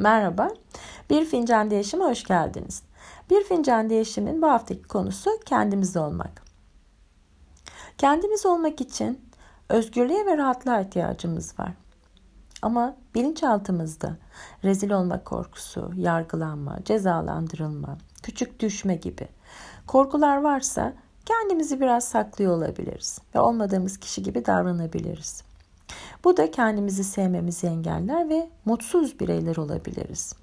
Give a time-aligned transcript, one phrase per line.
[0.00, 0.48] Merhaba,
[1.10, 2.82] Bir Fincan Değişim'e hoş geldiniz.
[3.30, 6.42] Bir Fincan Değişim'in bu haftaki konusu kendimiz olmak.
[7.98, 9.20] Kendimiz olmak için
[9.68, 11.72] özgürlüğe ve rahatlığa ihtiyacımız var.
[12.62, 14.16] Ama bilinçaltımızda
[14.64, 19.28] rezil olma korkusu, yargılanma, cezalandırılma, küçük düşme gibi
[19.86, 20.92] korkular varsa
[21.26, 25.49] kendimizi biraz saklıyor olabiliriz ve olmadığımız kişi gibi davranabiliriz.
[26.24, 30.34] Bu da kendimizi sevmemizi engeller ve mutsuz bireyler olabiliriz.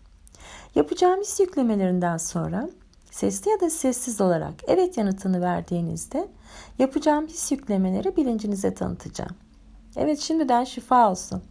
[0.75, 2.69] Yapacağım his yüklemelerinden sonra
[3.11, 6.27] sesli ya da sessiz olarak evet yanıtını verdiğinizde
[6.79, 9.35] yapacağım his yüklemeleri bilincinize tanıtacağım.
[9.95, 11.41] Evet şimdiden şifa olsun.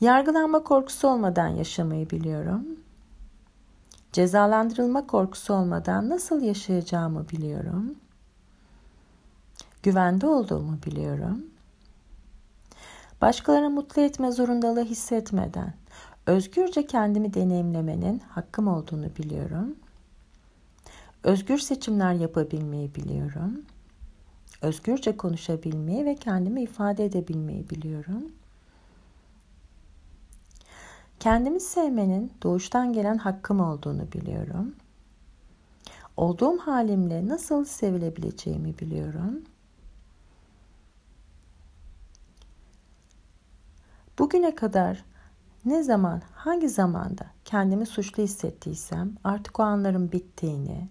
[0.00, 2.66] Yargılanma korkusu olmadan yaşamayı biliyorum.
[4.12, 7.94] Cezalandırılma korkusu olmadan nasıl yaşayacağımı biliyorum.
[9.86, 11.44] Güvende olduğumu biliyorum.
[13.20, 15.74] Başkalarını mutlu etme zorundalığı hissetmeden
[16.26, 19.76] özgürce kendimi deneyimlemenin hakkım olduğunu biliyorum.
[21.24, 23.62] Özgür seçimler yapabilmeyi biliyorum.
[24.62, 28.32] Özgürce konuşabilmeyi ve kendimi ifade edebilmeyi biliyorum.
[31.20, 34.74] Kendimi sevmenin doğuştan gelen hakkım olduğunu biliyorum.
[36.16, 39.42] Olduğum halimle nasıl sevilebileceğimi biliyorum.
[44.26, 45.04] Bugüne kadar
[45.64, 50.88] ne zaman, hangi zamanda kendimi suçlu hissettiysem artık o anların bittiğini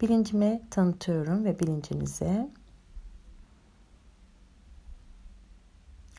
[0.00, 2.50] bilincime tanıtıyorum ve bilincinize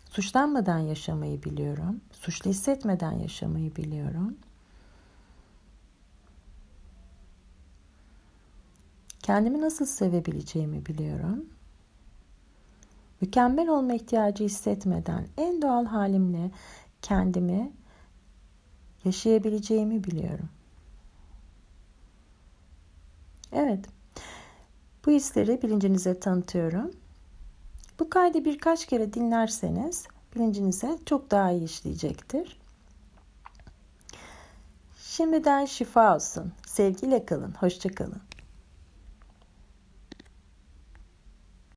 [0.09, 2.01] suçlanmadan yaşamayı biliyorum.
[2.11, 4.37] Suçlu hissetmeden yaşamayı biliyorum.
[9.19, 11.45] Kendimi nasıl sevebileceğimi biliyorum
[13.21, 16.51] mükemmel olma ihtiyacı hissetmeden en doğal halimle
[17.01, 17.71] kendimi
[19.05, 20.49] yaşayabileceğimi biliyorum.
[23.51, 23.85] Evet.
[25.05, 26.91] Bu hisleri bilincinize tanıtıyorum.
[27.99, 32.61] Bu kaydı birkaç kere dinlerseniz bilincinize çok daha iyi işleyecektir.
[34.97, 36.51] Şimdiden şifa olsun.
[36.65, 37.51] Sevgiyle kalın.
[37.51, 38.21] Hoşçakalın.